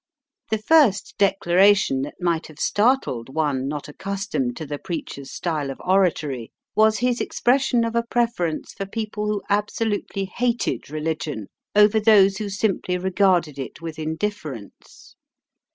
[0.49, 5.79] The first declaration that might have startled one not accustomed to the preacher's style of
[5.81, 12.37] oratory was his expression of a preference for people who absolutely hated religion over those
[12.37, 15.15] who simply regarded it with indifference.